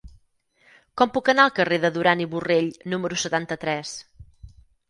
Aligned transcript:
Com 1.01 1.11
puc 1.17 1.29
anar 1.33 1.43
al 1.49 1.53
carrer 1.59 1.79
de 1.83 1.93
Duran 1.99 2.25
i 2.25 2.29
Borrell 2.33 2.73
número 2.95 3.23
setanta-tres? 3.27 3.93